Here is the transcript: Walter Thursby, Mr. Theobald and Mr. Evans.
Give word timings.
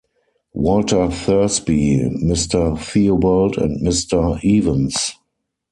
Walter 0.55 1.11
Thursby, 1.11 1.99
Mr. 2.23 2.75
Theobald 2.81 3.59
and 3.59 3.85
Mr. 3.85 4.43
Evans. 4.43 5.11